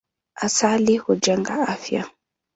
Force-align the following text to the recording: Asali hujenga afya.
Asali 0.45 0.97
hujenga 0.97 1.53
afya. 1.67 2.03